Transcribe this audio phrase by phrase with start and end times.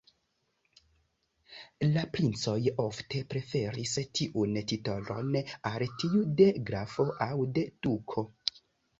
[1.97, 2.55] La princoj
[2.85, 5.29] ofte preferis tiun titolon
[5.73, 8.25] al tiu de grafo aŭ de duko.